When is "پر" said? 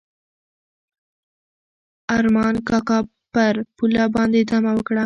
3.33-3.53